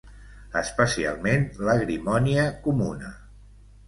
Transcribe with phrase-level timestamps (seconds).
[0.59, 3.13] Especialment l'agrimònia comuna.